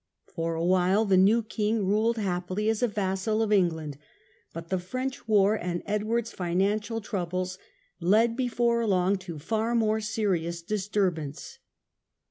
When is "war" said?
5.27-5.53